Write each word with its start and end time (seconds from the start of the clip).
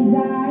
Mas 0.00 0.50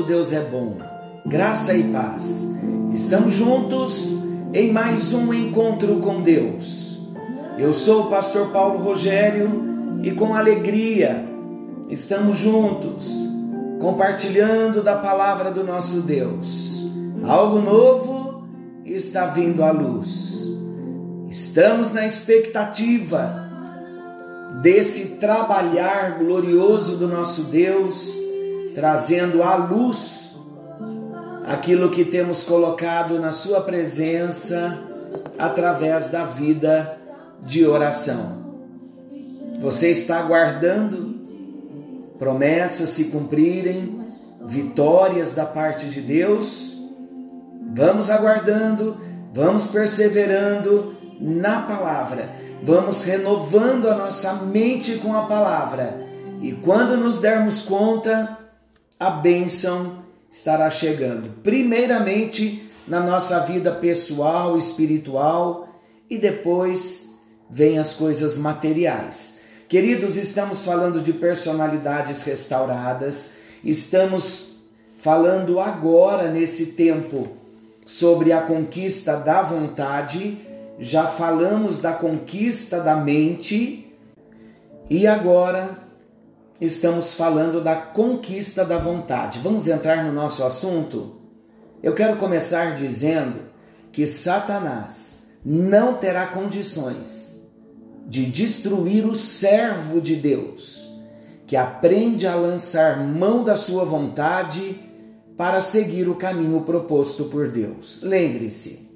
todo 0.00 0.06
Deus 0.06 0.32
é 0.32 0.40
bom. 0.40 0.78
Graça 1.26 1.74
e 1.74 1.84
paz. 1.84 2.58
Estamos 2.92 3.34
juntos 3.34 4.10
em 4.52 4.72
mais 4.72 5.12
um 5.12 5.32
encontro 5.32 5.96
com 5.96 6.22
Deus. 6.22 7.00
Eu 7.58 7.72
sou 7.72 8.04
o 8.04 8.10
pastor 8.10 8.48
Paulo 8.48 8.78
Rogério 8.82 10.00
e 10.02 10.10
com 10.12 10.34
alegria 10.34 11.24
estamos 11.88 12.38
juntos 12.38 13.14
compartilhando 13.78 14.82
da 14.82 14.96
palavra 14.96 15.50
do 15.50 15.62
nosso 15.64 16.02
Deus. 16.02 16.86
Algo 17.22 17.60
novo 17.60 18.48
está 18.84 19.26
vindo 19.26 19.62
à 19.62 19.70
luz. 19.70 20.48
Estamos 21.28 21.92
na 21.92 22.06
expectativa 22.06 23.48
desse 24.62 25.18
trabalhar 25.18 26.18
glorioso 26.18 26.96
do 26.96 27.06
nosso 27.06 27.44
Deus, 27.44 28.20
trazendo 28.74 29.42
à 29.42 29.54
luz 29.54 30.36
aquilo 31.46 31.90
que 31.90 32.04
temos 32.04 32.42
colocado 32.42 33.18
na 33.18 33.32
Sua 33.32 33.60
presença 33.62 34.78
através 35.38 36.10
da 36.10 36.24
vida 36.24 36.98
de 37.42 37.66
oração. 37.66 38.40
Você 39.60 39.90
está 39.90 40.18
aguardando 40.18 41.18
promessas 42.18 42.90
se 42.90 43.06
cumprirem, 43.06 44.00
vitórias 44.46 45.34
da 45.34 45.46
parte 45.46 45.86
de 45.86 46.00
Deus? 46.00 46.78
Vamos 47.74 48.10
aguardando, 48.10 48.96
vamos 49.32 49.66
perseverando 49.66 50.94
na 51.18 51.62
palavra 51.62 52.50
vamos 52.62 53.02
renovando 53.02 53.88
a 53.88 53.94
nossa 53.94 54.44
mente 54.44 54.96
com 54.96 55.14
a 55.14 55.22
palavra. 55.22 56.06
E 56.40 56.52
quando 56.52 56.96
nos 56.96 57.20
dermos 57.20 57.62
conta, 57.62 58.38
a 59.00 59.10
bênção 59.10 60.04
estará 60.30 60.70
chegando. 60.70 61.30
Primeiramente 61.42 62.70
na 62.86 63.00
nossa 63.00 63.40
vida 63.40 63.72
pessoal, 63.72 64.56
espiritual 64.56 65.68
e 66.08 66.18
depois 66.18 67.18
vem 67.48 67.78
as 67.78 67.94
coisas 67.94 68.36
materiais. 68.36 69.40
Queridos, 69.68 70.16
estamos 70.16 70.64
falando 70.64 71.00
de 71.00 71.12
personalidades 71.12 72.22
restauradas, 72.22 73.38
estamos 73.64 74.58
falando 74.98 75.58
agora 75.58 76.30
nesse 76.30 76.72
tempo 76.72 77.28
sobre 77.86 78.32
a 78.32 78.42
conquista 78.42 79.16
da 79.16 79.42
vontade 79.42 80.46
já 80.80 81.06
falamos 81.06 81.78
da 81.78 81.92
conquista 81.92 82.80
da 82.80 82.96
mente 82.96 83.86
e 84.88 85.06
agora 85.06 85.78
estamos 86.60 87.14
falando 87.14 87.62
da 87.62 87.74
conquista 87.74 88.64
da 88.64 88.76
vontade. 88.76 89.40
Vamos 89.42 89.66
entrar 89.66 90.04
no 90.04 90.12
nosso 90.12 90.44
assunto? 90.44 91.16
Eu 91.82 91.94
quero 91.94 92.16
começar 92.16 92.76
dizendo 92.76 93.40
que 93.90 94.06
Satanás 94.06 95.28
não 95.44 95.94
terá 95.94 96.26
condições 96.26 97.50
de 98.06 98.26
destruir 98.26 99.06
o 99.06 99.14
servo 99.14 100.00
de 100.00 100.16
Deus, 100.16 100.90
que 101.46 101.56
aprende 101.56 102.26
a 102.26 102.34
lançar 102.34 102.98
mão 103.06 103.42
da 103.42 103.56
sua 103.56 103.84
vontade 103.84 104.80
para 105.36 105.60
seguir 105.60 106.08
o 106.08 106.16
caminho 106.16 106.60
proposto 106.62 107.24
por 107.24 107.48
Deus. 107.48 108.00
Lembre-se, 108.02 108.90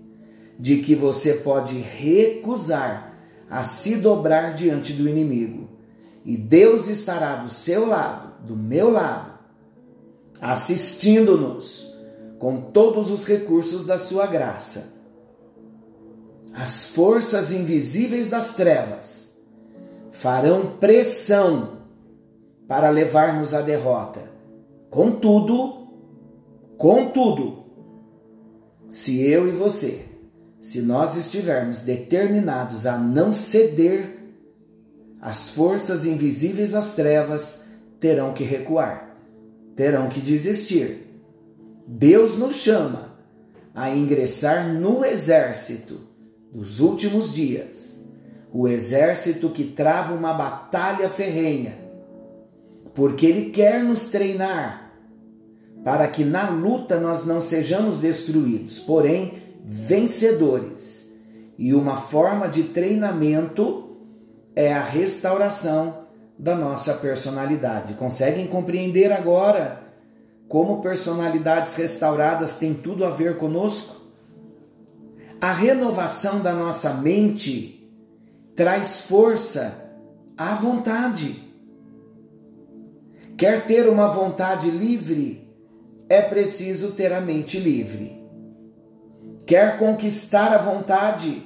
de 0.59 0.79
que 0.79 0.95
você 0.95 1.35
pode 1.35 1.75
recusar 1.79 3.15
a 3.49 3.65
se 3.65 3.97
dobrar 3.97 4.55
diante 4.55 4.93
do 4.93 5.09
inimigo. 5.09 5.64
E 6.25 6.37
Deus 6.37 6.89
estará 6.89 7.37
do 7.37 7.49
seu 7.49 7.87
lado, 7.87 8.47
do 8.47 8.57
meu 8.57 8.91
lado, 8.91 9.39
assistindo-nos 10.41 11.95
com 12.39 12.61
todos 12.73 13.11
os 13.11 13.27
recursos 13.27 13.87
da 13.87 13.99
sua 13.99 14.27
graça. 14.27 15.03
As 16.55 16.87
forças 16.87 17.53
invisíveis 17.53 18.31
das 18.31 18.55
trevas 18.55 19.39
farão 20.13 20.77
pressão 20.79 21.79
para 22.67 22.89
levar-nos 22.89 23.53
à 23.53 23.61
derrota. 23.61 24.23
Contudo, 24.89 25.89
contudo, 26.79 27.65
se 28.89 29.27
eu 29.29 29.49
e 29.49 29.51
você 29.51 30.15
se 30.65 30.81
nós 30.81 31.15
estivermos 31.15 31.83
determinados 31.83 32.87
a 32.87 32.97
não 32.97 33.35
ceder, 33.35 34.14
as 35.25 35.49
forças 35.49 36.05
invisíveis 36.05 36.73
das 36.73 36.95
trevas 36.95 37.71
terão 37.99 38.35
que 38.35 38.45
recuar, 38.45 39.17
terão 39.75 40.07
que 40.07 40.21
desistir. 40.21 41.19
Deus 41.87 42.37
nos 42.37 42.57
chama 42.57 43.15
a 43.75 43.89
ingressar 43.89 44.75
no 44.75 45.03
exército 45.03 45.99
dos 46.53 46.79
últimos 46.79 47.33
dias, 47.33 48.13
o 48.53 48.69
exército 48.69 49.49
que 49.49 49.65
trava 49.65 50.13
uma 50.13 50.35
batalha 50.35 51.09
ferrenha, 51.09 51.79
porque 52.93 53.25
Ele 53.25 53.49
quer 53.49 53.83
nos 53.83 54.11
treinar 54.11 54.93
para 55.83 56.07
que 56.07 56.23
na 56.23 56.51
luta 56.51 57.01
nós 57.01 57.25
não 57.25 57.41
sejamos 57.41 57.99
destruídos, 57.99 58.79
porém 58.79 59.43
vencedores. 59.65 61.19
E 61.57 61.73
uma 61.73 61.97
forma 61.97 62.47
de 62.47 62.65
treinamento 62.65 63.84
é 64.55 64.73
a 64.73 64.83
restauração 64.83 66.07
da 66.39 66.55
nossa 66.55 66.95
personalidade. 66.95 67.95
Conseguem 67.95 68.47
compreender 68.47 69.13
agora 69.13 69.83
como 70.49 70.81
personalidades 70.81 71.75
restauradas 71.75 72.59
têm 72.59 72.75
tudo 72.75 73.05
a 73.05 73.11
ver 73.11 73.39
conosco? 73.39 74.03
A 75.41 75.53
renovação 75.53 76.41
da 76.41 76.53
nossa 76.53 76.95
mente 76.95 77.91
traz 78.55 79.03
força 79.03 79.93
à 80.37 80.55
vontade. 80.55 81.43
Quer 83.37 83.67
ter 83.67 83.89
uma 83.89 84.09
vontade 84.09 84.71
livre, 84.71 85.53
é 86.09 86.23
preciso 86.23 86.93
ter 86.93 87.13
a 87.13 87.21
mente 87.21 87.59
livre 87.59 88.25
quer 89.47 89.77
conquistar 89.79 90.53
a 90.53 90.59
vontade, 90.59 91.43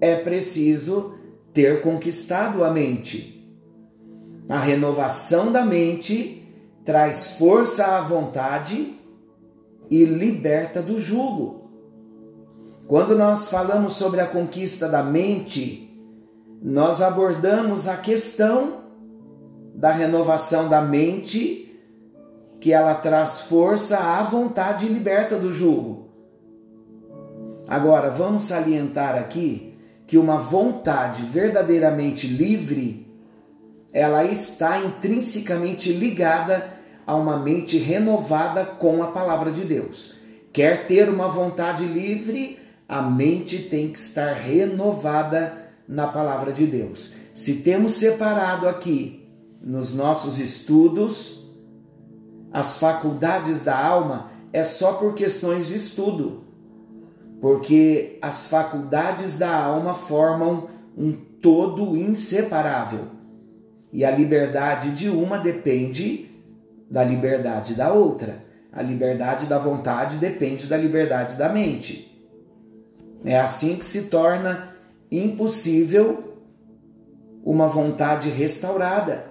é 0.00 0.16
preciso 0.16 1.18
ter 1.52 1.82
conquistado 1.82 2.64
a 2.64 2.70
mente. 2.70 3.40
A 4.48 4.58
renovação 4.58 5.52
da 5.52 5.64
mente 5.64 6.42
traz 6.84 7.36
força 7.38 7.96
à 7.96 8.00
vontade 8.00 8.98
e 9.90 10.04
liberta 10.04 10.80
do 10.82 11.00
jugo. 11.00 11.70
Quando 12.86 13.14
nós 13.14 13.48
falamos 13.48 13.94
sobre 13.94 14.20
a 14.20 14.26
conquista 14.26 14.88
da 14.88 15.02
mente, 15.02 15.88
nós 16.62 17.00
abordamos 17.00 17.88
a 17.88 17.96
questão 17.96 18.82
da 19.74 19.90
renovação 19.90 20.68
da 20.68 20.80
mente, 20.80 21.80
que 22.60 22.72
ela 22.72 22.94
traz 22.94 23.42
força 23.42 23.98
à 23.98 24.22
vontade 24.22 24.86
e 24.86 24.88
liberta 24.88 25.36
do 25.36 25.52
jugo. 25.52 26.08
Agora, 27.66 28.10
vamos 28.10 28.42
salientar 28.42 29.16
aqui 29.16 29.71
que 30.12 30.18
uma 30.18 30.36
vontade 30.36 31.22
verdadeiramente 31.22 32.26
livre, 32.26 33.10
ela 33.94 34.26
está 34.26 34.78
intrinsecamente 34.78 35.90
ligada 35.90 36.70
a 37.06 37.16
uma 37.16 37.38
mente 37.38 37.78
renovada 37.78 38.62
com 38.62 39.02
a 39.02 39.06
palavra 39.06 39.50
de 39.50 39.64
Deus. 39.64 40.16
Quer 40.52 40.86
ter 40.86 41.08
uma 41.08 41.28
vontade 41.28 41.86
livre, 41.86 42.58
a 42.86 43.00
mente 43.00 43.58
tem 43.58 43.90
que 43.90 43.98
estar 43.98 44.34
renovada 44.34 45.72
na 45.88 46.06
palavra 46.06 46.52
de 46.52 46.66
Deus. 46.66 47.14
Se 47.32 47.62
temos 47.62 47.92
separado 47.92 48.68
aqui 48.68 49.26
nos 49.62 49.94
nossos 49.94 50.38
estudos 50.38 51.48
as 52.52 52.76
faculdades 52.76 53.64
da 53.64 53.82
alma, 53.82 54.30
é 54.52 54.62
só 54.62 54.92
por 54.92 55.14
questões 55.14 55.68
de 55.68 55.76
estudo 55.76 56.41
porque 57.42 58.20
as 58.22 58.46
faculdades 58.46 59.36
da 59.36 59.52
alma 59.52 59.94
formam 59.94 60.68
um 60.96 61.10
todo 61.10 61.96
inseparável. 61.96 63.06
E 63.92 64.04
a 64.04 64.12
liberdade 64.12 64.92
de 64.92 65.08
uma 65.08 65.38
depende 65.38 66.30
da 66.88 67.02
liberdade 67.02 67.74
da 67.74 67.92
outra. 67.92 68.44
A 68.72 68.80
liberdade 68.80 69.46
da 69.46 69.58
vontade 69.58 70.18
depende 70.18 70.68
da 70.68 70.76
liberdade 70.76 71.34
da 71.34 71.48
mente. 71.48 72.16
É 73.24 73.40
assim 73.40 73.74
que 73.74 73.84
se 73.84 74.08
torna 74.08 74.76
impossível 75.10 76.38
uma 77.44 77.66
vontade 77.66 78.28
restaurada, 78.28 79.26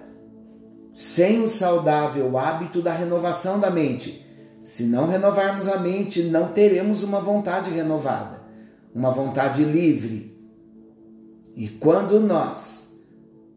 sem 0.92 1.42
o 1.42 1.48
saudável 1.48 2.36
hábito 2.36 2.82
da 2.82 2.92
renovação 2.92 3.58
da 3.58 3.70
mente. 3.70 4.22
Se 4.62 4.84
não 4.84 5.08
renovarmos 5.08 5.66
a 5.66 5.78
mente, 5.78 6.22
não 6.22 6.52
teremos 6.52 7.02
uma 7.02 7.20
vontade 7.20 7.68
renovada, 7.68 8.40
uma 8.94 9.10
vontade 9.10 9.64
livre. 9.64 10.38
E 11.56 11.68
quando 11.68 12.20
nós 12.20 13.02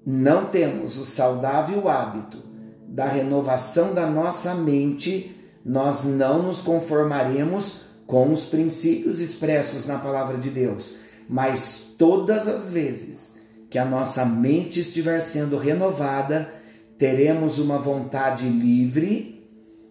não 0.04 0.46
temos 0.46 0.98
o 0.98 1.06
saudável 1.06 1.88
hábito 1.88 2.44
da 2.88 3.06
renovação 3.06 3.94
da 3.94 4.08
nossa 4.08 4.56
mente, 4.56 5.36
nós 5.64 6.04
não 6.06 6.42
nos 6.42 6.62
conformaremos 6.62 7.86
com 8.08 8.32
os 8.32 8.46
princípios 8.46 9.20
expressos 9.20 9.86
na 9.86 10.00
palavra 10.00 10.38
de 10.38 10.50
Deus, 10.50 10.96
mas 11.30 11.96
todas 11.98 12.48
as 12.48 12.72
vezes 12.72 13.42
que 13.70 13.78
a 13.78 13.86
nossa 13.86 14.26
mente 14.26 14.80
estiver 14.80 15.20
sendo 15.20 15.58
renovada, 15.58 16.50
teremos 16.98 17.60
uma 17.60 17.78
vontade 17.78 18.48
livre 18.48 19.35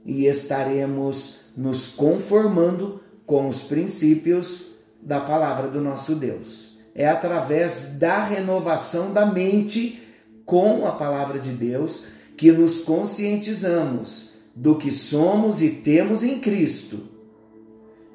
e 0.04 0.26
estaremos 0.26 1.46
nos 1.56 1.88
conformando 1.88 3.00
com 3.26 3.48
os 3.48 3.62
princípios 3.62 4.72
da 5.00 5.20
palavra 5.20 5.68
do 5.68 5.80
nosso 5.80 6.14
Deus. 6.14 6.78
É 6.94 7.08
através 7.08 7.96
da 7.98 8.22
renovação 8.22 9.12
da 9.12 9.26
mente 9.26 10.02
com 10.44 10.86
a 10.86 10.92
palavra 10.92 11.38
de 11.38 11.50
Deus 11.50 12.06
que 12.36 12.52
nos 12.52 12.80
conscientizamos 12.80 14.34
do 14.54 14.76
que 14.76 14.90
somos 14.90 15.62
e 15.62 15.70
temos 15.70 16.22
em 16.22 16.38
Cristo 16.38 17.14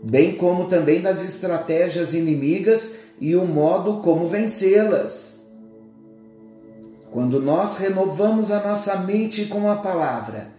bem 0.01 0.35
como 0.35 0.65
também 0.65 1.01
das 1.01 1.23
estratégias 1.23 2.13
inimigas 2.13 3.07
e 3.19 3.35
o 3.35 3.45
modo 3.45 3.97
como 3.97 4.25
vencê-las. 4.25 5.47
Quando 7.11 7.41
nós 7.41 7.77
renovamos 7.77 8.51
a 8.51 8.61
nossa 8.61 8.97
mente 8.99 9.45
com 9.45 9.69
a 9.69 9.77
palavra, 9.77 10.51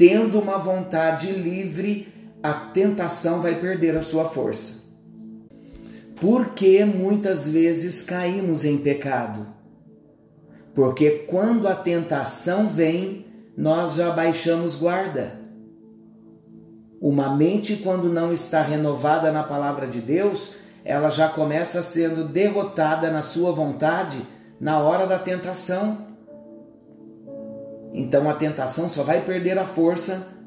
tendo 0.00 0.40
uma 0.40 0.56
vontade 0.56 1.30
livre, 1.30 2.08
a 2.42 2.54
tentação 2.54 3.42
vai 3.42 3.60
perder 3.60 3.94
a 3.94 4.00
sua 4.02 4.24
força. 4.24 4.80
Porque 6.18 6.86
muitas 6.86 7.46
vezes 7.46 8.02
caímos 8.02 8.64
em 8.64 8.78
pecado? 8.78 9.46
Porque 10.74 11.10
quando 11.28 11.68
a 11.68 11.74
tentação 11.74 12.66
vem, 12.66 13.26
nós 13.54 13.96
já 13.96 14.10
baixamos 14.10 14.74
guarda 14.74 15.38
uma 16.98 17.36
mente, 17.36 17.76
quando 17.76 18.10
não 18.10 18.32
está 18.32 18.62
renovada 18.62 19.30
na 19.30 19.42
palavra 19.42 19.86
de 19.86 20.00
Deus, 20.00 20.56
ela 20.82 21.10
já 21.10 21.28
começa 21.28 21.82
sendo 21.82 22.24
derrotada 22.24 23.10
na 23.10 23.20
sua 23.20 23.52
vontade 23.52 24.20
na 24.58 24.78
hora 24.78 25.06
da 25.06 25.18
tentação. 25.18 26.09
Então 27.92 28.28
a 28.28 28.34
tentação 28.34 28.88
só 28.88 29.02
vai 29.02 29.22
perder 29.22 29.58
a 29.58 29.66
força 29.66 30.38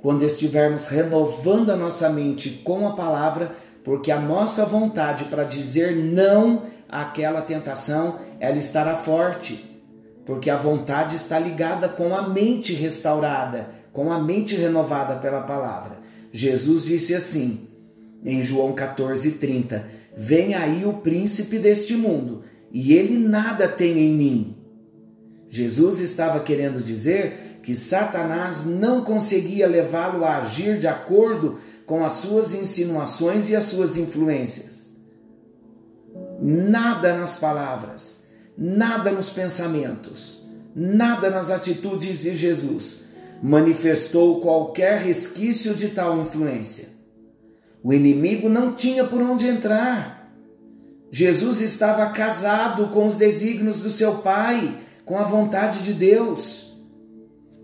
quando 0.00 0.24
estivermos 0.24 0.88
renovando 0.88 1.70
a 1.70 1.76
nossa 1.76 2.08
mente 2.08 2.62
com 2.64 2.86
a 2.86 2.94
palavra, 2.94 3.52
porque 3.82 4.12
a 4.12 4.20
nossa 4.20 4.64
vontade 4.64 5.24
para 5.24 5.44
dizer 5.44 5.96
não 5.96 6.62
àquela 6.88 7.42
tentação, 7.42 8.20
ela 8.38 8.58
estará 8.58 8.94
forte, 8.94 9.82
porque 10.24 10.50
a 10.50 10.56
vontade 10.56 11.16
está 11.16 11.38
ligada 11.38 11.88
com 11.88 12.14
a 12.14 12.28
mente 12.28 12.72
restaurada 12.72 13.78
com 13.98 14.12
a 14.12 14.22
mente 14.22 14.54
renovada 14.54 15.16
pela 15.16 15.40
palavra. 15.40 15.98
Jesus 16.32 16.84
disse 16.84 17.16
assim, 17.16 17.68
em 18.24 18.40
João 18.40 18.72
14:30: 18.72 19.82
Vem 20.16 20.54
aí 20.54 20.84
o 20.84 20.94
príncipe 20.94 21.58
deste 21.58 21.96
mundo, 21.96 22.44
e 22.72 22.92
ele 22.92 23.18
nada 23.18 23.66
tem 23.66 23.98
em 23.98 24.14
mim. 24.14 24.56
Jesus 25.48 26.00
estava 26.00 26.40
querendo 26.40 26.82
dizer 26.82 27.60
que 27.62 27.74
Satanás 27.74 28.64
não 28.64 29.02
conseguia 29.02 29.66
levá-lo 29.66 30.24
a 30.24 30.38
agir 30.38 30.78
de 30.78 30.86
acordo 30.86 31.58
com 31.86 32.04
as 32.04 32.12
suas 32.14 32.54
insinuações 32.54 33.48
e 33.50 33.56
as 33.56 33.64
suas 33.64 33.96
influências. 33.96 34.96
Nada 36.40 37.16
nas 37.16 37.36
palavras, 37.36 38.28
nada 38.56 39.10
nos 39.10 39.30
pensamentos, 39.30 40.44
nada 40.74 41.30
nas 41.30 41.50
atitudes 41.50 42.20
de 42.20 42.36
Jesus 42.36 43.08
manifestou 43.42 44.40
qualquer 44.40 45.00
resquício 45.00 45.74
de 45.74 45.88
tal 45.88 46.20
influência. 46.20 46.88
O 47.82 47.92
inimigo 47.92 48.48
não 48.48 48.72
tinha 48.74 49.04
por 49.04 49.22
onde 49.22 49.46
entrar. 49.46 50.32
Jesus 51.10 51.60
estava 51.60 52.10
casado 52.10 52.88
com 52.88 53.06
os 53.06 53.16
desígnios 53.16 53.78
do 53.78 53.90
seu 53.90 54.16
Pai, 54.16 54.82
com 55.08 55.18
a 55.18 55.24
vontade 55.24 55.82
de 55.82 55.92
Deus. 55.92 56.76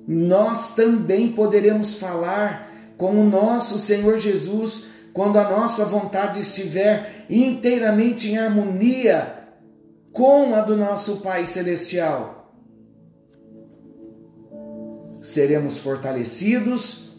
Nós 0.08 0.75
também 0.75 1.32
poderemos 1.32 1.94
falar 1.94 2.69
com 2.96 3.20
o 3.20 3.25
nosso 3.25 3.79
Senhor 3.79 4.19
Jesus 4.19 4.87
quando 5.12 5.38
a 5.38 5.49
nossa 5.49 5.85
vontade 5.85 6.41
estiver 6.41 7.26
inteiramente 7.31 8.29
em 8.29 8.38
harmonia 8.38 9.44
com 10.12 10.55
a 10.55 10.61
do 10.61 10.76
nosso 10.76 11.19
Pai 11.19 11.46
Celestial 11.46 12.44
seremos 15.25 15.79
fortalecidos, 15.79 17.14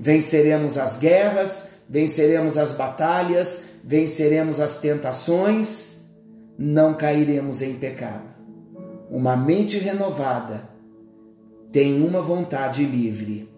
venceremos 0.00 0.78
as 0.78 0.96
guerras, 0.96 1.74
venceremos 1.86 2.56
as 2.56 2.72
batalhas, 2.72 3.76
venceremos 3.84 4.58
as 4.58 4.78
tentações, 4.78 6.06
não 6.58 6.94
cairemos 6.94 7.60
em 7.60 7.74
pecado. 7.74 8.41
Uma 9.12 9.36
mente 9.36 9.78
renovada 9.78 10.68
tem 11.70 12.02
uma 12.02 12.20
vontade 12.20 12.84
livre. 12.84 13.48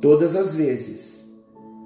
Todas 0.00 0.34
as 0.34 0.56
vezes 0.56 1.34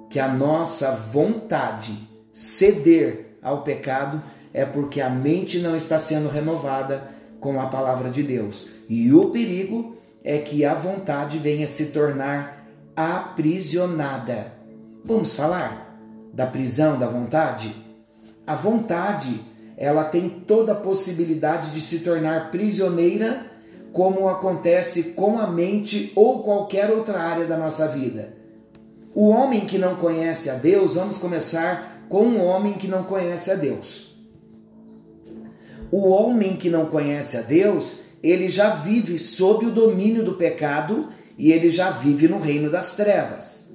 que 0.09 0.19
a 0.19 0.31
nossa 0.31 0.95
vontade 0.95 1.93
ceder 2.31 3.37
ao 3.41 3.63
pecado, 3.63 4.21
é 4.53 4.65
porque 4.65 4.99
a 4.99 5.09
mente 5.09 5.59
não 5.59 5.73
está 5.73 5.97
sendo 5.97 6.27
renovada 6.27 7.07
com 7.39 7.61
a 7.61 7.67
palavra 7.67 8.09
de 8.09 8.23
Deus. 8.23 8.67
E 8.89 9.13
o 9.13 9.29
perigo 9.29 9.95
é 10.21 10.37
que 10.37 10.65
a 10.65 10.73
vontade 10.73 11.39
venha 11.39 11.65
se 11.65 11.87
tornar 11.87 12.67
aprisionada. 12.93 14.51
Vamos 15.03 15.33
falar 15.33 15.97
da 16.33 16.45
prisão 16.45 16.99
da 16.99 17.07
vontade? 17.07 17.73
A 18.45 18.53
vontade, 18.53 19.39
ela 19.77 20.05
tem 20.05 20.29
toda 20.29 20.71
a 20.71 20.75
possibilidade 20.75 21.71
de 21.71 21.81
se 21.81 21.99
tornar 21.99 22.51
prisioneira, 22.51 23.45
como 23.91 24.27
acontece 24.27 25.13
com 25.13 25.37
a 25.37 25.47
mente 25.47 26.11
ou 26.15 26.43
qualquer 26.43 26.89
outra 26.91 27.19
área 27.19 27.45
da 27.45 27.57
nossa 27.57 27.87
vida. 27.87 28.33
O 29.13 29.29
homem 29.29 29.65
que 29.65 29.77
não 29.77 29.95
conhece 29.95 30.49
a 30.49 30.55
Deus, 30.55 30.95
vamos 30.95 31.17
começar 31.17 32.05
com 32.09 32.23
um 32.23 32.45
homem 32.45 32.73
que 32.73 32.87
não 32.87 33.03
conhece 33.03 33.51
a 33.51 33.55
Deus. 33.55 34.17
O 35.91 36.09
homem 36.09 36.55
que 36.55 36.69
não 36.69 36.87
conhece 36.87 37.37
a 37.37 37.41
Deus, 37.41 38.05
ele 38.21 38.49
já 38.49 38.69
vive 38.75 39.17
sob 39.17 39.65
o 39.65 39.71
domínio 39.71 40.23
do 40.23 40.33
pecado 40.33 41.09
e 41.37 41.51
ele 41.51 41.69
já 41.69 41.91
vive 41.91 42.27
no 42.27 42.39
reino 42.39 42.69
das 42.69 42.95
trevas. 42.95 43.73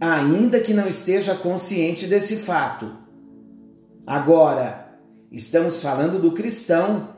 Ainda 0.00 0.60
que 0.60 0.74
não 0.74 0.86
esteja 0.86 1.34
consciente 1.34 2.06
desse 2.06 2.36
fato. 2.36 2.92
Agora, 4.06 4.83
estamos 5.34 5.82
falando 5.82 6.20
do 6.20 6.32
cristão, 6.32 7.10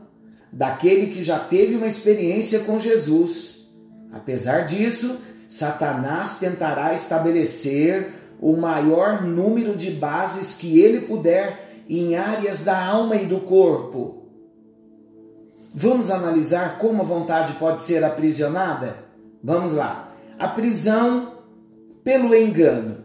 daquele 0.53 1.09
que 1.09 1.23
já 1.23 1.39
teve 1.39 1.77
uma 1.77 1.87
experiência 1.87 2.61
com 2.61 2.79
Jesus. 2.79 3.67
Apesar 4.13 4.67
disso, 4.67 5.19
Satanás 5.49 6.39
tentará 6.39 6.93
estabelecer 6.93 8.15
o 8.41 8.57
maior 8.57 9.23
número 9.23 9.77
de 9.77 9.91
bases 9.91 10.55
que 10.55 10.81
ele 10.81 11.03
puder 11.03 11.85
em 11.89 12.17
áreas 12.17 12.61
da 12.61 12.85
alma 12.85 13.17
e 13.17 13.27
do 13.27 13.41
corpo 13.41 14.27
Vamos 15.79 16.11
analisar 16.11 16.79
como 16.79 17.03
a 17.03 17.05
vontade 17.05 17.53
pode 17.59 17.83
ser 17.83 18.03
aprisionada? 18.03 18.97
Vamos 19.45 19.75
lá. 19.75 20.11
A 20.39 20.49
prisão 20.49 21.35
pelo 22.03 22.35
engano. 22.35 23.05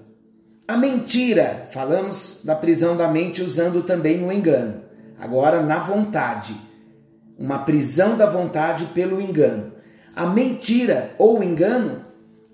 A 0.65 0.77
mentira, 0.77 1.67
falamos 1.73 2.43
da 2.45 2.55
prisão 2.55 2.95
da 2.95 3.09
mente 3.09 3.41
usando 3.41 3.83
também 3.83 4.25
o 4.25 4.31
engano. 4.31 4.83
Agora, 5.21 5.61
na 5.61 5.77
vontade. 5.77 6.55
Uma 7.37 7.59
prisão 7.59 8.17
da 8.17 8.25
vontade 8.25 8.85
pelo 8.87 9.21
engano. 9.21 9.71
A 10.15 10.25
mentira 10.25 11.13
ou 11.19 11.43
engano 11.43 12.03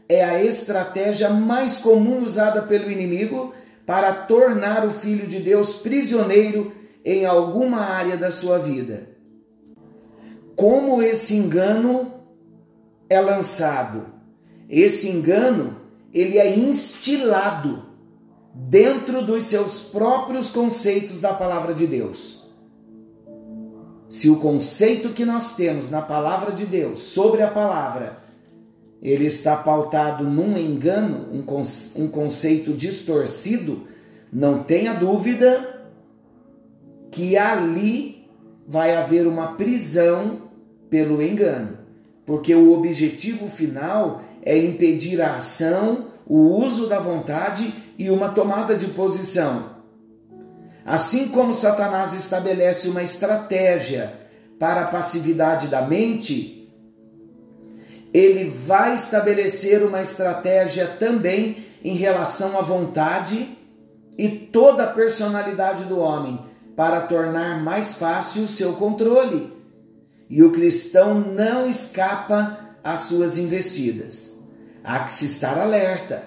é 0.09 0.21
a 0.21 0.43
estratégia 0.43 1.29
mais 1.29 1.77
comum 1.77 2.23
usada 2.23 2.61
pelo 2.61 2.91
inimigo 2.91 3.53
para 3.85 4.11
tornar 4.11 4.85
o 4.85 4.91
filho 4.91 5.27
de 5.27 5.39
Deus 5.39 5.75
prisioneiro 5.75 6.73
em 7.05 7.25
alguma 7.25 7.79
área 7.79 8.17
da 8.17 8.29
sua 8.29 8.59
vida. 8.59 9.11
Como 10.53 11.01
esse 11.01 11.37
engano 11.37 12.11
é 13.09 13.21
lançado? 13.21 14.07
Esse 14.69 15.09
engano, 15.09 15.77
ele 16.13 16.37
é 16.37 16.53
instilado 16.53 17.85
dentro 18.53 19.25
dos 19.25 19.45
seus 19.45 19.83
próprios 19.83 20.51
conceitos 20.51 21.21
da 21.21 21.33
palavra 21.33 21.73
de 21.73 21.87
Deus. 21.87 22.46
Se 24.09 24.29
o 24.29 24.37
conceito 24.37 25.09
que 25.09 25.25
nós 25.25 25.55
temos 25.55 25.89
na 25.89 26.01
palavra 26.01 26.51
de 26.51 26.65
Deus 26.65 27.01
sobre 27.01 27.41
a 27.41 27.49
palavra, 27.49 28.17
ele 29.01 29.25
está 29.25 29.55
pautado 29.55 30.23
num 30.23 30.57
engano, 30.57 31.27
um, 31.31 31.43
um 32.01 32.07
conceito 32.07 32.73
distorcido, 32.73 33.87
não 34.31 34.63
tenha 34.63 34.93
dúvida 34.93 35.81
que 37.11 37.37
ali 37.37 38.27
vai 38.67 38.95
haver 38.95 39.27
uma 39.27 39.53
prisão 39.53 40.41
pelo 40.89 41.21
engano, 41.21 41.77
porque 42.25 42.53
o 42.55 42.73
objetivo 42.73 43.47
final 43.47 44.21
é 44.41 44.57
impedir 44.57 45.21
a 45.21 45.35
ação, 45.35 46.07
o 46.25 46.63
uso 46.63 46.87
da 46.87 46.99
vontade 46.99 47.73
e 47.97 48.09
uma 48.09 48.29
tomada 48.29 48.75
de 48.75 48.87
posição. 48.87 49.76
Assim 50.87 51.27
como 51.27 51.53
Satanás 51.53 52.13
estabelece 52.13 52.87
uma 52.87 53.03
estratégia 53.03 54.13
para 54.57 54.83
a 54.83 54.87
passividade 54.87 55.67
da 55.67 55.81
mente, 55.81 56.73
ele 58.13 58.45
vai 58.49 58.93
estabelecer 58.93 59.83
uma 59.83 60.01
estratégia 60.01 60.87
também 60.87 61.65
em 61.83 61.97
relação 61.97 62.57
à 62.57 62.61
vontade 62.61 63.49
e 64.17 64.29
toda 64.29 64.85
a 64.85 64.93
personalidade 64.93 65.83
do 65.83 65.99
homem 65.99 66.39
para 66.73 67.01
tornar 67.01 67.61
mais 67.61 67.95
fácil 67.95 68.43
o 68.43 68.47
seu 68.47 68.71
controle. 68.75 69.51
E 70.29 70.41
o 70.41 70.53
cristão 70.53 71.19
não 71.19 71.67
escapa 71.67 72.77
às 72.81 73.01
suas 73.01 73.37
investidas. 73.37 74.37
Há 74.85 74.99
que 74.99 75.11
se 75.11 75.25
estar 75.25 75.59
alerta, 75.59 76.23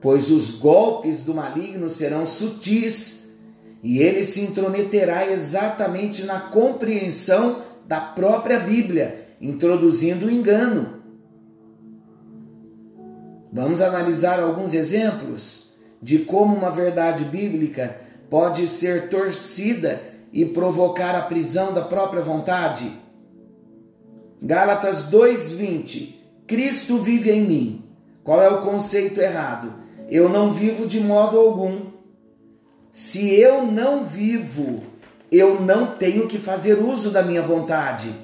pois 0.00 0.28
os 0.28 0.50
golpes 0.50 1.22
do 1.22 1.32
maligno 1.32 1.88
serão 1.88 2.26
sutis 2.26 3.23
e 3.84 3.98
ele 3.98 4.22
se 4.22 4.40
intrometerá 4.40 5.30
exatamente 5.30 6.24
na 6.24 6.40
compreensão 6.40 7.62
da 7.86 8.00
própria 8.00 8.58
Bíblia, 8.58 9.28
introduzindo 9.38 10.26
o 10.26 10.30
engano. 10.30 11.02
Vamos 13.52 13.82
analisar 13.82 14.40
alguns 14.40 14.72
exemplos 14.72 15.74
de 16.02 16.20
como 16.20 16.56
uma 16.56 16.70
verdade 16.70 17.24
bíblica 17.24 18.00
pode 18.28 18.66
ser 18.66 19.10
torcida 19.10 20.00
e 20.32 20.44
provocar 20.44 21.14
a 21.14 21.22
prisão 21.22 21.72
da 21.72 21.82
própria 21.82 22.22
vontade? 22.22 22.90
Gálatas 24.42 25.10
2:20 25.10 26.24
Cristo 26.46 26.98
vive 26.98 27.30
em 27.30 27.46
mim. 27.46 27.84
Qual 28.22 28.42
é 28.42 28.48
o 28.48 28.60
conceito 28.60 29.20
errado? 29.20 29.72
Eu 30.10 30.28
não 30.28 30.52
vivo 30.52 30.86
de 30.86 31.00
modo 31.00 31.38
algum. 31.38 31.93
Se 32.94 33.34
eu 33.34 33.66
não 33.66 34.04
vivo, 34.04 34.84
eu 35.28 35.60
não 35.60 35.96
tenho 35.96 36.28
que 36.28 36.38
fazer 36.38 36.74
uso 36.74 37.10
da 37.10 37.24
minha 37.24 37.42
vontade. 37.42 38.14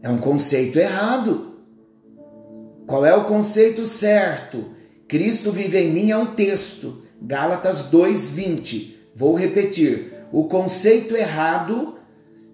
É 0.00 0.08
um 0.08 0.18
conceito 0.18 0.78
errado. 0.78 1.56
Qual 2.86 3.04
é 3.04 3.12
o 3.12 3.24
conceito 3.24 3.84
certo? 3.84 4.66
Cristo 5.08 5.50
vive 5.50 5.76
em 5.76 5.92
mim 5.92 6.12
é 6.12 6.16
um 6.16 6.36
texto, 6.36 7.02
Gálatas 7.20 7.90
2:20. 7.90 8.94
Vou 9.12 9.34
repetir. 9.34 10.14
O 10.30 10.44
conceito 10.44 11.16
errado 11.16 11.96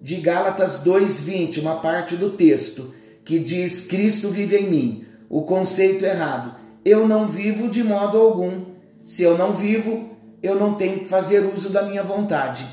de 0.01 0.15
Gálatas 0.15 0.83
2:20, 0.83 1.59
uma 1.59 1.81
parte 1.81 2.15
do 2.15 2.31
texto 2.31 2.95
que 3.23 3.37
diz 3.37 3.85
Cristo 3.85 4.29
vive 4.29 4.57
em 4.57 4.67
mim. 4.71 5.05
O 5.29 5.43
conceito 5.43 6.03
errado. 6.03 6.55
Eu 6.83 7.07
não 7.07 7.29
vivo 7.29 7.69
de 7.69 7.83
modo 7.83 8.17
algum. 8.17 8.65
Se 9.03 9.21
eu 9.21 9.37
não 9.37 9.53
vivo, 9.53 10.16
eu 10.41 10.55
não 10.55 10.75
tenho 10.75 10.99
que 10.99 11.07
fazer 11.07 11.39
uso 11.53 11.69
da 11.69 11.83
minha 11.83 12.03
vontade. 12.03 12.65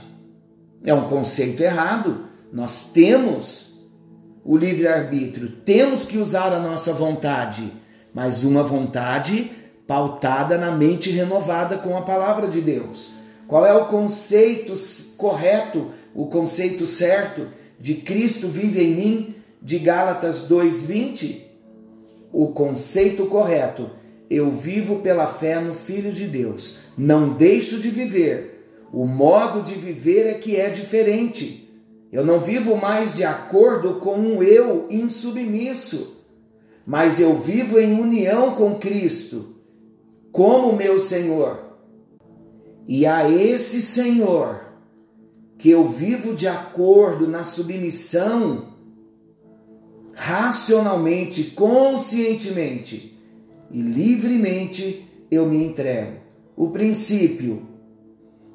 É 0.85 0.92
um 0.92 1.09
conceito 1.09 1.62
errado. 1.62 2.25
Nós 2.52 2.92
temos 2.92 3.75
o 4.44 4.56
livre-arbítrio, 4.56 5.49
temos 5.64 6.04
que 6.04 6.18
usar 6.18 6.52
a 6.52 6.61
nossa 6.61 6.92
vontade, 6.92 7.73
mas 8.12 8.44
uma 8.44 8.62
vontade 8.62 9.50
pautada 9.87 10.59
na 10.59 10.71
mente 10.71 11.11
renovada 11.11 11.78
com 11.78 11.97
a 11.97 12.02
palavra 12.02 12.47
de 12.49 12.61
Deus. 12.61 13.12
Qual 13.47 13.64
é 13.64 13.73
o 13.73 13.87
conceito 13.87 14.75
correto, 15.16 15.90
o 16.14 16.26
conceito 16.26 16.87
certo 16.87 17.49
de 17.80 17.94
Cristo 17.94 18.49
vive 18.49 18.83
em 18.83 18.94
mim, 18.94 19.35
de 19.61 19.78
Gálatas 19.78 20.49
2:20? 20.49 21.42
O 22.33 22.49
conceito 22.49 23.26
correto, 23.26 23.90
eu 24.28 24.50
vivo 24.50 24.97
pela 24.97 25.26
fé 25.26 25.61
no 25.61 25.75
Filho 25.75 26.12
de 26.12 26.26
Deus, 26.26 26.84
não 26.96 27.30
deixo 27.30 27.78
de 27.78 27.90
viver. 27.90 28.54
O 28.92 29.06
modo 29.06 29.62
de 29.62 29.74
viver 29.74 30.26
é 30.26 30.34
que 30.34 30.56
é 30.56 30.70
diferente. 30.70 31.68
Eu 32.12 32.24
não 32.24 32.38
vivo 32.38 32.76
mais 32.76 33.16
de 33.16 33.24
acordo 33.24 33.94
com 33.94 34.16
um 34.16 34.42
eu 34.42 34.86
insubmisso, 34.88 36.24
mas 36.86 37.18
eu 37.18 37.34
vivo 37.40 37.78
em 37.80 37.98
união 37.98 38.54
com 38.54 38.76
Cristo 38.76 39.56
como 40.30 40.76
meu 40.76 40.98
Senhor. 40.98 41.60
E 42.86 43.06
a 43.06 43.30
esse 43.30 43.80
Senhor 43.80 44.64
que 45.56 45.70
eu 45.70 45.88
vivo 45.88 46.34
de 46.34 46.46
acordo 46.46 47.26
na 47.26 47.44
submissão, 47.44 48.74
racionalmente, 50.12 51.44
conscientemente 51.52 53.18
e 53.70 53.80
livremente 53.80 55.08
eu 55.30 55.46
me 55.46 55.64
entrego. 55.64 56.24
O 56.56 56.70
princípio: 56.70 57.66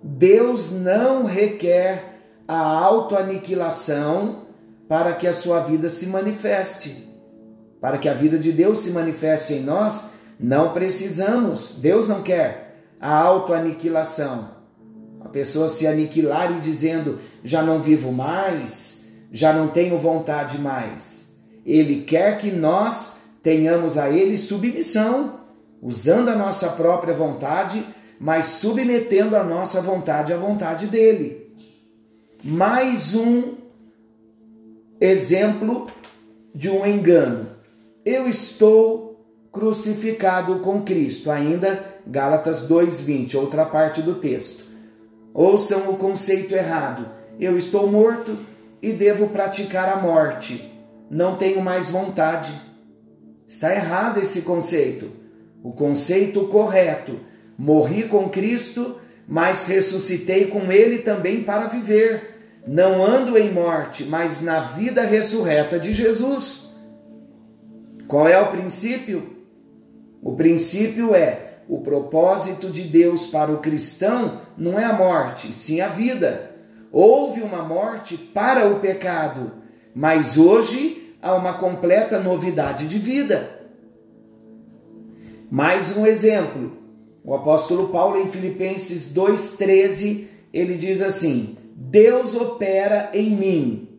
Deus 0.04 0.72
não 0.72 1.26
requer 1.26 2.20
a 2.48 2.60
autoaniquilação 2.60 4.48
para 4.88 5.14
que 5.14 5.28
a 5.28 5.34
sua 5.34 5.60
vida 5.62 5.90
se 5.90 6.08
manifeste. 6.08 7.08
Para 7.80 7.98
que 7.98 8.10
a 8.10 8.14
vida 8.14 8.38
de 8.38 8.52
Deus 8.52 8.80
se 8.80 8.92
manifeste 8.92 9.54
em 9.54 9.62
nós, 9.62 10.16
não 10.40 10.74
precisamos, 10.74 11.78
Deus 11.80 12.08
não 12.08 12.22
quer 12.22 12.70
a 13.00 13.14
autoaniquilação. 13.14 14.50
A 15.22 15.30
pessoa 15.30 15.70
se 15.70 15.86
aniquilar 15.86 16.58
e 16.58 16.62
dizendo: 16.62 17.20
já 17.44 17.62
não 17.62 17.82
vivo 17.82 18.12
mais, 18.12 19.12
já 19.32 19.54
não 19.54 19.68
tenho 19.68 19.98
vontade 19.98 20.58
mais. 20.58 21.40
Ele 21.66 22.04
quer 22.04 22.38
que 22.38 22.52
nós 22.52 23.22
tenhamos 23.44 23.98
a 23.98 24.10
Ele 24.10 24.38
submissão, 24.38 25.40
usando 25.82 26.30
a 26.30 26.36
nossa 26.36 26.70
própria 26.70 27.14
vontade, 27.14 27.86
mas 28.20 28.48
submetendo 28.48 29.36
a 29.36 29.44
nossa 29.44 29.82
vontade 29.82 30.34
à 30.34 30.38
vontade 30.38 30.88
dele. 30.88 31.54
Mais 32.44 33.16
um 33.16 33.56
exemplo 35.00 35.88
de 36.54 36.70
um 36.70 36.86
engano. 36.86 37.50
Eu 38.06 38.28
estou 38.28 39.26
crucificado 39.52 40.60
com 40.60 40.82
Cristo. 40.82 41.32
Ainda 41.32 41.86
Gálatas 42.06 42.68
2:20, 42.68 43.36
outra 43.36 43.66
parte 43.66 44.02
do 44.02 44.16
texto. 44.16 44.66
Ouçam 45.34 45.92
o 45.92 45.98
conceito 45.98 46.54
errado. 46.54 47.08
Eu 47.40 47.56
estou 47.56 47.88
morto 47.88 48.38
e 48.82 48.92
devo 48.92 49.30
praticar 49.30 49.90
a 49.90 50.02
morte. 50.02 50.74
Não 51.10 51.36
tenho 51.36 51.62
mais 51.62 51.90
vontade. 51.90 52.52
Está 53.48 53.74
errado 53.74 54.20
esse 54.20 54.42
conceito. 54.44 55.12
O 55.64 55.72
conceito 55.72 56.48
correto: 56.48 57.20
morri 57.58 58.04
com 58.04 58.30
Cristo, 58.30 59.00
mas 59.28 59.68
ressuscitei 59.68 60.48
com 60.48 60.72
ele 60.72 61.00
também 61.00 61.44
para 61.44 61.68
viver. 61.68 62.36
Não 62.68 63.04
ando 63.04 63.38
em 63.38 63.52
morte, 63.52 64.04
mas 64.04 64.42
na 64.42 64.60
vida 64.60 65.02
ressurreta 65.04 65.80
de 65.80 65.94
Jesus. 65.94 66.76
Qual 68.08 68.28
é 68.28 68.40
o 68.40 68.48
princípio? 68.48 69.38
O 70.22 70.36
princípio 70.36 71.14
é: 71.14 71.60
o 71.68 71.82
propósito 71.82 72.70
de 72.70 72.82
Deus 72.84 73.28
para 73.28 73.52
o 73.52 73.60
cristão 73.60 74.42
não 74.58 74.80
é 74.80 74.86
a 74.86 74.94
morte, 74.94 75.54
sim 75.54 75.82
a 75.82 75.88
vida. 75.88 76.52
Houve 76.92 77.42
uma 77.42 77.64
morte 77.64 78.18
para 78.18 78.68
o 78.68 78.80
pecado, 78.80 79.52
mas 79.94 80.38
hoje 80.38 81.16
há 81.22 81.36
uma 81.36 81.54
completa 81.54 82.20
novidade 82.20 82.88
de 82.88 82.98
vida. 82.98 83.59
Mais 85.50 85.98
um 85.98 86.06
exemplo. 86.06 86.78
O 87.24 87.34
apóstolo 87.34 87.90
Paulo 87.90 88.20
em 88.20 88.30
Filipenses 88.30 89.14
2:13, 89.14 90.28
ele 90.54 90.76
diz 90.76 91.02
assim: 91.02 91.58
Deus 91.76 92.36
opera 92.36 93.10
em 93.14 93.32
mim. 93.32 93.90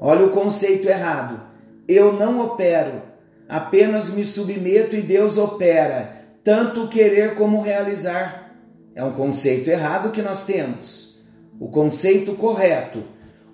Olha 0.00 0.26
o 0.26 0.30
conceito 0.30 0.88
errado. 0.88 1.42
Eu 1.86 2.14
não 2.14 2.40
opero, 2.40 3.02
Apenas 3.48 4.08
me 4.08 4.24
submeto 4.24 4.96
e 4.96 5.02
Deus 5.02 5.36
opera, 5.36 6.24
tanto 6.42 6.88
querer 6.88 7.34
como 7.34 7.60
realizar. 7.60 8.54
É 8.94 9.04
um 9.04 9.12
conceito 9.12 9.68
errado 9.68 10.10
que 10.10 10.22
nós 10.22 10.44
temos. 10.44 11.22
O 11.60 11.68
conceito 11.68 12.34
correto. 12.34 13.02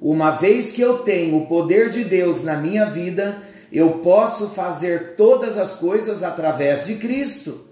Uma 0.00 0.30
vez 0.30 0.72
que 0.72 0.80
eu 0.80 0.98
tenho 0.98 1.36
o 1.36 1.46
poder 1.46 1.90
de 1.90 2.04
Deus 2.04 2.44
na 2.44 2.56
minha 2.56 2.86
vida, 2.86 3.36
eu 3.72 3.98
posso 3.98 4.48
fazer 4.50 5.14
todas 5.16 5.56
as 5.56 5.74
coisas 5.74 6.22
através 6.22 6.86
de 6.86 6.96
Cristo. 6.96 7.66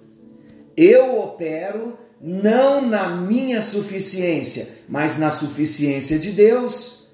Eu 0.76 1.18
opero 1.18 1.98
não 2.20 2.80
na 2.80 3.08
minha 3.08 3.60
suficiência, 3.60 4.82
mas 4.88 5.18
na 5.18 5.30
suficiência 5.30 6.18
de 6.18 6.30
Deus. 6.30 7.08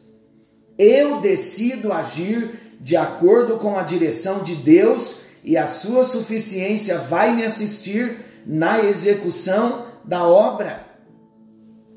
Eu 0.77 1.21
decido 1.21 1.93
agir 1.93 2.77
de 2.81 2.97
acordo 2.97 3.57
com 3.57 3.79
a 3.79 3.83
direção 3.83 4.43
de 4.43 4.55
Deus 4.55 5.23
e 5.43 5.57
a 5.57 5.67
sua 5.67 6.05
suficiência 6.05 6.99
vai 6.99 7.35
me 7.35 7.45
assistir 7.45 8.19
na 8.47 8.85
execução 8.85 9.87
da 10.05 10.27
obra. 10.27 10.85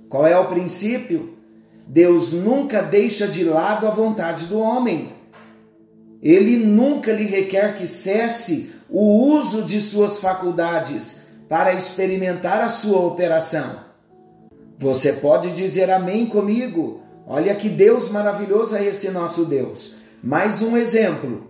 Qual 0.09 0.25
é 0.25 0.37
o 0.37 0.47
princípio? 0.47 1.37
Deus 1.85 2.31
nunca 2.31 2.81
deixa 2.81 3.27
de 3.27 3.43
lado 3.43 3.87
a 3.87 3.89
vontade 3.89 4.45
do 4.45 4.59
homem. 4.59 5.16
Ele 6.21 6.57
nunca 6.57 7.11
lhe 7.11 7.25
requer 7.25 7.75
que 7.75 7.85
cesse 7.85 8.75
o 8.89 9.33
uso 9.33 9.63
de 9.63 9.79
suas 9.81 10.19
faculdades 10.19 11.27
para 11.49 11.73
experimentar 11.73 12.61
a 12.61 12.69
sua 12.69 13.05
operação. 13.05 13.87
Você 14.79 15.13
pode 15.13 15.51
dizer 15.51 15.89
amém 15.89 16.27
comigo? 16.27 17.01
Olha 17.25 17.53
que 17.55 17.67
Deus 17.67 18.09
maravilhoso 18.09 18.75
é 18.75 18.85
esse 18.85 19.11
nosso 19.11 19.45
Deus. 19.45 19.95
Mais 20.23 20.61
um 20.61 20.77
exemplo. 20.77 21.49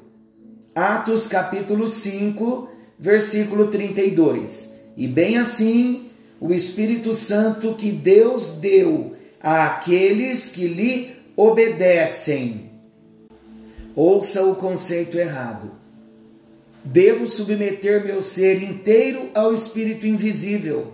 Atos 0.74 1.28
capítulo 1.28 1.88
5, 1.88 2.70
versículo 3.00 3.68
32. 3.68 4.82
E 4.96 5.08
bem 5.08 5.38
assim, 5.38 6.10
o 6.40 6.54
Espírito 6.54 7.14
Santo 7.14 7.74
que 7.74 7.92
Deus 7.92 8.58
deu 8.60 9.14
àqueles 9.42 10.50
que 10.50 10.68
lhe 10.68 11.16
obedecem. 11.36 12.67
Ouça 13.98 14.46
o 14.46 14.58
conceito 14.58 15.18
errado. 15.18 15.72
Devo 16.84 17.26
submeter 17.26 18.06
meu 18.06 18.22
ser 18.22 18.62
inteiro 18.62 19.32
ao 19.34 19.52
Espírito 19.52 20.06
invisível. 20.06 20.94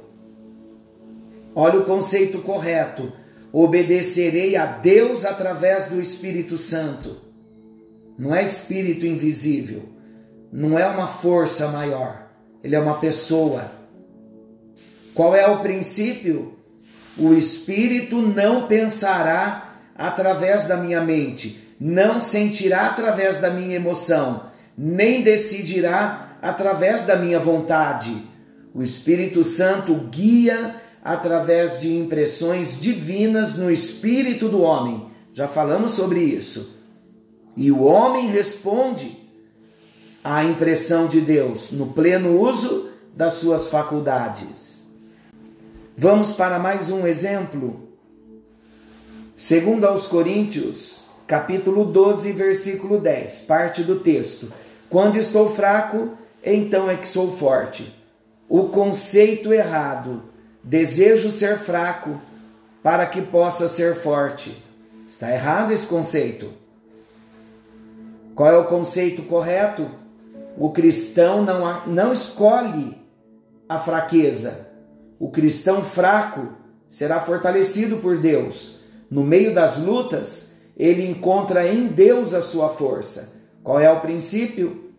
Olha 1.54 1.82
o 1.82 1.86
conceito 1.86 2.40
correto. 2.40 3.12
Obedecerei 3.52 4.56
a 4.56 4.66
Deus 4.66 5.26
através 5.26 5.90
do 5.90 6.02
Espírito 6.02 6.58
Santo. 6.58 7.18
Não 8.18 8.34
é 8.34 8.42
espírito 8.42 9.06
invisível, 9.06 9.84
não 10.52 10.80
é 10.80 10.88
uma 10.88 11.08
força 11.08 11.70
maior, 11.70 12.30
ele 12.64 12.76
é 12.76 12.80
uma 12.80 13.00
pessoa. 13.00 13.70
Qual 15.14 15.36
é 15.36 15.46
o 15.46 15.60
princípio? 15.60 16.54
O 17.18 17.34
espírito 17.34 18.22
não 18.22 18.66
pensará 18.66 19.76
através 19.94 20.68
da 20.68 20.78
minha 20.78 21.02
mente, 21.02 21.63
não 21.86 22.22
sentirá 22.22 22.88
através 22.88 23.42
da 23.42 23.50
minha 23.50 23.76
emoção, 23.76 24.44
nem 24.78 25.22
decidirá 25.22 26.38
através 26.42 27.04
da 27.04 27.18
minha 27.18 27.42
vontade. 27.42 28.16
O 28.74 28.82
Espírito 28.82 29.44
Santo 29.44 29.94
guia 30.10 30.78
através 31.04 31.82
de 31.82 31.94
impressões 31.94 32.80
divinas 32.80 33.58
no 33.58 33.70
espírito 33.70 34.48
do 34.48 34.62
homem. 34.62 35.08
Já 35.34 35.46
falamos 35.46 35.92
sobre 35.92 36.22
isso. 36.22 36.80
E 37.58 37.70
o 37.70 37.84
homem 37.84 38.30
responde 38.30 39.18
à 40.24 40.42
impressão 40.42 41.08
de 41.08 41.20
Deus 41.20 41.74
no 41.74 41.88
pleno 41.88 42.40
uso 42.40 42.92
das 43.14 43.34
suas 43.34 43.68
faculdades. 43.68 44.96
Vamos 45.98 46.32
para 46.32 46.58
mais 46.60 46.90
um 46.90 47.06
exemplo. 47.06 47.90
Segundo 49.36 49.86
aos 49.86 50.08
Coríntios, 50.08 51.03
capítulo 51.28 51.86
12, 51.86 52.32
versículo 52.34 53.00
10, 53.00 53.42
parte 53.42 53.84
do 53.84 54.00
texto. 54.00 54.52
Quando 54.90 55.18
estou 55.18 55.54
fraco, 55.54 56.18
então 56.44 56.90
é 56.90 56.96
que 56.96 57.08
sou 57.08 57.36
forte. 57.36 57.94
O 58.48 58.66
conceito 58.70 59.54
errado. 59.54 60.24
Desejo 60.64 61.30
ser 61.30 61.58
fraco 61.58 62.22
para 62.82 63.06
que 63.06 63.22
possa 63.22 63.68
ser 63.68 63.96
forte. 63.96 64.56
Está 65.08 65.32
errado 65.32 65.72
esse 65.72 65.88
conceito. 65.88 66.50
Qual 68.36 68.50
é 68.50 68.58
o 68.58 68.66
conceito 68.66 69.24
correto? 69.24 69.90
O 70.58 70.72
cristão 70.72 71.44
não, 71.44 71.86
não 71.88 72.14
escolhe 72.14 72.98
a 73.68 73.80
fraqueza. 73.80 74.70
O 75.20 75.30
cristão 75.30 75.84
fraco 75.84 76.50
será 76.88 77.20
fortalecido 77.20 77.98
por 77.98 78.18
Deus. 78.18 78.80
No 79.10 79.24
meio 79.24 79.54
das 79.54 79.78
lutas, 79.78 80.53
ele 80.76 81.06
encontra 81.06 81.68
em 81.68 81.88
Deus 81.88 82.34
a 82.34 82.42
sua 82.42 82.70
força. 82.70 83.42
Qual 83.64 83.80
é 83.80 83.92
o 83.92 84.02
princípio? 84.02 84.92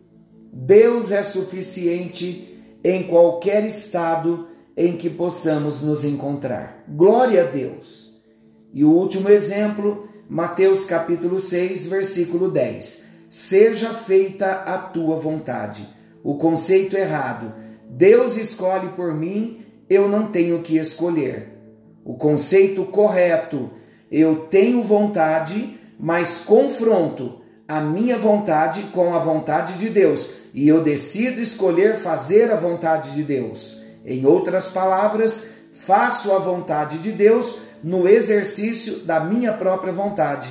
Deus 0.52 1.10
é 1.10 1.22
suficiente 1.22 2.62
em 2.82 3.04
qualquer 3.04 3.64
estado 3.64 4.48
em 4.76 4.96
que 4.96 5.10
possamos 5.10 5.82
nos 5.82 6.04
encontrar. 6.04 6.84
Glória 6.88 7.42
a 7.42 7.46
Deus. 7.46 8.20
E 8.72 8.84
o 8.84 8.90
último 8.90 9.28
exemplo, 9.28 10.08
Mateus 10.28 10.84
capítulo 10.84 11.38
6, 11.38 11.86
versículo 11.86 12.50
10 12.50 13.14
seja 13.34 13.92
feita 13.92 14.62
a 14.62 14.78
tua 14.78 15.16
vontade. 15.16 15.88
O 16.22 16.36
conceito 16.36 16.96
errado. 16.96 17.52
Deus 17.90 18.36
escolhe 18.36 18.90
por 18.90 19.12
mim, 19.12 19.66
eu 19.90 20.08
não 20.08 20.28
tenho 20.28 20.62
que 20.62 20.78
escolher. 20.78 21.48
O 22.04 22.14
conceito 22.14 22.84
correto. 22.84 23.72
Eu 24.16 24.46
tenho 24.48 24.80
vontade, 24.80 25.76
mas 25.98 26.38
confronto 26.38 27.40
a 27.66 27.80
minha 27.80 28.16
vontade 28.16 28.82
com 28.92 29.12
a 29.12 29.18
vontade 29.18 29.72
de 29.72 29.88
Deus 29.88 30.36
e 30.54 30.68
eu 30.68 30.80
decido 30.80 31.40
escolher 31.40 31.96
fazer 31.96 32.52
a 32.52 32.54
vontade 32.54 33.10
de 33.10 33.24
Deus. 33.24 33.82
Em 34.06 34.24
outras 34.24 34.68
palavras, 34.68 35.56
faço 35.72 36.32
a 36.32 36.38
vontade 36.38 36.98
de 36.98 37.10
Deus 37.10 37.62
no 37.82 38.06
exercício 38.06 39.00
da 39.00 39.18
minha 39.18 39.52
própria 39.52 39.92
vontade. 39.92 40.48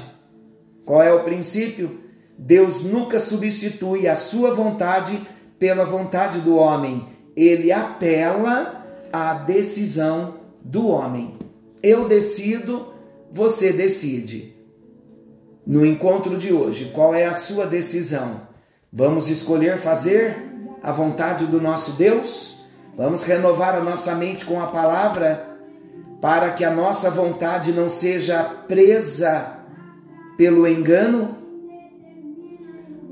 Qual 0.85 1.01
é 1.01 1.13
o 1.13 1.23
princípio? 1.23 2.01
Deus 2.37 2.83
nunca 2.83 3.17
substitui 3.17 4.09
a 4.09 4.17
sua 4.17 4.53
vontade 4.53 5.25
pela 5.57 5.85
vontade 5.85 6.41
do 6.41 6.57
homem. 6.57 7.07
Ele 7.33 7.71
apela 7.71 8.85
à 9.13 9.33
decisão 9.35 10.33
do 10.61 10.89
homem. 10.89 11.35
Eu 11.81 12.09
decido, 12.09 12.92
você 13.33 13.73
decide. 13.73 14.53
No 15.65 15.83
encontro 15.83 16.37
de 16.37 16.53
hoje, 16.53 16.91
qual 16.93 17.15
é 17.15 17.25
a 17.25 17.33
sua 17.33 17.65
decisão? 17.65 18.41
Vamos 18.91 19.27
escolher 19.27 19.77
fazer 19.77 20.37
a 20.83 20.91
vontade 20.91 21.47
do 21.47 21.59
nosso 21.59 21.93
Deus? 21.93 22.65
Vamos 22.95 23.23
renovar 23.23 23.75
a 23.75 23.83
nossa 23.83 24.13
mente 24.15 24.45
com 24.45 24.61
a 24.61 24.67
palavra 24.67 25.49
para 26.21 26.51
que 26.51 26.63
a 26.63 26.69
nossa 26.69 27.09
vontade 27.09 27.71
não 27.71 27.89
seja 27.89 28.43
presa 28.67 29.57
pelo 30.37 30.67
engano? 30.67 31.35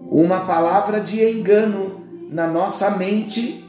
Uma 0.08 0.42
palavra 0.42 1.00
de 1.00 1.24
engano 1.24 2.06
na 2.30 2.46
nossa 2.46 2.98
mente 2.98 3.66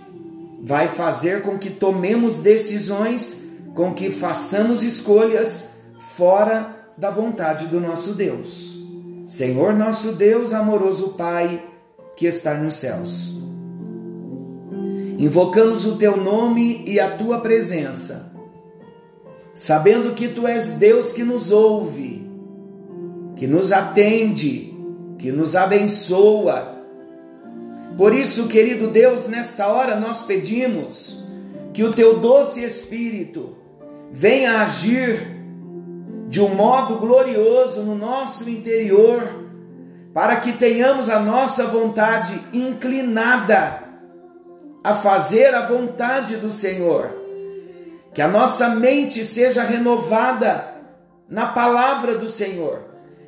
vai 0.62 0.86
fazer 0.86 1.42
com 1.42 1.56
que 1.56 1.70
tomemos 1.70 2.38
decisões, 2.38 3.54
com 3.74 3.94
que 3.94 4.10
façamos 4.10 4.82
escolhas 4.82 5.81
fora 6.16 6.76
da 6.96 7.10
vontade 7.10 7.66
do 7.66 7.80
nosso 7.80 8.14
Deus. 8.14 8.78
Senhor 9.26 9.72
nosso 9.72 10.12
Deus, 10.14 10.52
amoroso 10.52 11.10
Pai, 11.10 11.62
que 12.16 12.26
está 12.26 12.54
nos 12.54 12.74
céus. 12.74 13.40
Invocamos 15.18 15.86
o 15.86 15.96
teu 15.96 16.16
nome 16.16 16.84
e 16.86 16.98
a 16.98 17.16
tua 17.16 17.40
presença, 17.40 18.34
sabendo 19.54 20.14
que 20.14 20.28
tu 20.28 20.46
és 20.46 20.72
Deus 20.72 21.12
que 21.12 21.22
nos 21.22 21.50
ouve, 21.50 22.28
que 23.36 23.46
nos 23.46 23.72
atende, 23.72 24.74
que 25.18 25.30
nos 25.30 25.54
abençoa. 25.54 26.78
Por 27.96 28.12
isso, 28.12 28.48
querido 28.48 28.88
Deus, 28.88 29.28
nesta 29.28 29.68
hora 29.68 29.98
nós 29.98 30.22
pedimos 30.22 31.28
que 31.72 31.84
o 31.84 31.92
teu 31.92 32.18
doce 32.18 32.64
Espírito 32.64 33.56
venha 34.10 34.62
agir 34.62 35.31
de 36.32 36.40
um 36.40 36.54
modo 36.54 36.96
glorioso 36.96 37.82
no 37.82 37.94
nosso 37.94 38.48
interior, 38.48 39.22
para 40.14 40.36
que 40.36 40.54
tenhamos 40.54 41.10
a 41.10 41.20
nossa 41.20 41.66
vontade 41.66 42.40
inclinada 42.54 43.82
a 44.82 44.94
fazer 44.94 45.54
a 45.54 45.66
vontade 45.66 46.36
do 46.36 46.50
Senhor, 46.50 47.10
que 48.14 48.22
a 48.22 48.28
nossa 48.28 48.70
mente 48.70 49.22
seja 49.22 49.62
renovada 49.62 50.68
na 51.28 51.48
palavra 51.48 52.16
do 52.16 52.30
Senhor. 52.30 52.80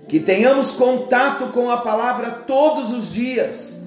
Que 0.09 0.19
tenhamos 0.19 0.73
contato 0.73 1.49
com 1.49 1.71
a 1.71 1.83
palavra 1.83 2.31
todos 2.31 2.91
os 2.91 3.13
dias, 3.13 3.87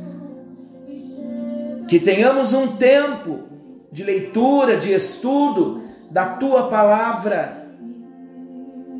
que 1.87 1.99
tenhamos 1.99 2.53
um 2.53 2.75
tempo 2.75 3.45
de 3.91 4.03
leitura, 4.03 4.77
de 4.77 4.93
estudo 4.93 5.81
da 6.11 6.25
tua 6.35 6.67
palavra, 6.67 7.56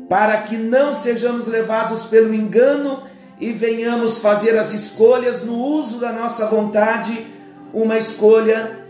para 0.08 0.38
que 0.42 0.56
não 0.56 0.94
sejamos 0.94 1.46
levados 1.46 2.06
pelo 2.06 2.32
engano 2.32 3.02
e 3.38 3.52
venhamos 3.52 4.18
fazer 4.18 4.58
as 4.58 4.72
escolhas 4.72 5.44
no 5.44 5.56
uso 5.56 6.00
da 6.00 6.12
nossa 6.12 6.46
vontade, 6.46 7.26
uma 7.72 7.96
escolha 7.96 8.84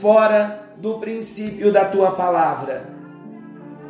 fora 0.00 0.70
do 0.76 0.98
princípio 0.98 1.72
da 1.72 1.84
tua 1.84 2.10
palavra. 2.10 2.90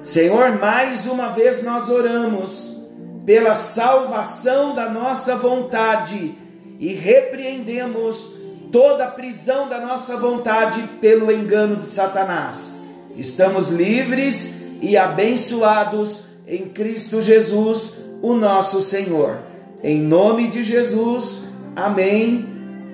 Senhor, 0.03 0.53
mais 0.59 1.07
uma 1.07 1.31
vez 1.31 1.65
nós 1.65 1.89
oramos 1.89 2.77
pela 3.25 3.57
salvação 3.57 4.75
da 4.75 4.89
nossa 4.89 5.35
vontade 5.35 6.39
e 6.79 6.93
repreendemos 6.93 8.37
toda 8.71 9.05
a 9.05 9.11
prisão 9.11 9.69
da 9.69 9.81
nossa 9.81 10.17
vontade 10.17 10.81
pelo 11.01 11.33
engano 11.33 11.77
de 11.77 11.87
Satanás. 11.87 12.87
Estamos 13.17 13.71
livres 13.71 14.69
e 14.81 14.97
abençoados 14.97 16.36
em 16.47 16.69
Cristo 16.69 17.21
Jesus, 17.21 18.05
o 18.23 18.35
nosso 18.35 18.81
Senhor. 18.81 19.39
Em 19.83 20.01
nome 20.01 20.49
de 20.49 20.63
Jesus, 20.63 21.49
amém, 21.75 22.47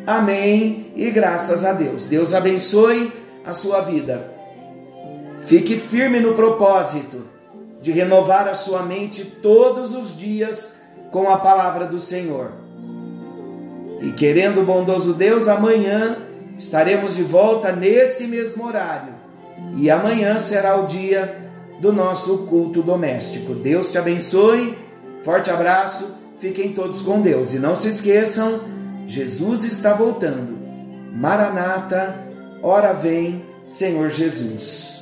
amém 0.07 0.93
e 0.97 1.11
graças 1.11 1.63
a 1.63 1.73
Deus. 1.73 2.07
Deus 2.07 2.33
abençoe 2.33 3.13
a 3.45 3.53
sua 3.53 3.83
vida. 3.83 4.33
Fique 5.47 5.77
firme 5.77 6.19
no 6.19 6.35
propósito 6.35 7.27
de 7.83 7.93
renovar 7.93 8.49
a 8.49 8.55
sua 8.55 8.85
mente 8.85 9.25
todos 9.25 9.95
os 9.95 10.17
dias 10.17 10.97
com 11.11 11.29
a 11.29 11.37
palavra 11.37 11.85
do 11.85 11.99
Senhor. 11.99 12.53
E 14.01 14.13
querendo 14.13 14.63
o 14.63 14.65
bondoso 14.65 15.13
Deus, 15.13 15.47
amanhã 15.47 16.17
estaremos 16.57 17.17
de 17.17 17.23
volta 17.23 17.71
nesse 17.71 18.29
mesmo 18.29 18.67
horário. 18.67 19.13
E 19.77 19.91
amanhã 19.91 20.39
será 20.39 20.77
o 20.77 20.87
dia 20.87 21.42
do 21.83 21.93
nosso 21.93 22.47
culto 22.47 22.81
doméstico. 22.81 23.57
Deus 23.57 23.91
te 23.91 23.99
abençoe. 23.99 24.79
Forte 25.25 25.51
abraço. 25.51 26.17
Fiquem 26.39 26.73
todos 26.73 27.03
com 27.03 27.21
Deus. 27.21 27.53
E 27.53 27.59
não 27.59 27.75
se 27.75 27.89
esqueçam, 27.89 28.61
Jesus 29.05 29.65
está 29.65 29.93
voltando. 29.93 30.57
Maranata, 31.13 32.17
ora 32.63 32.93
vem, 32.93 33.45
Senhor 33.67 34.11
Jesus. 34.11 35.02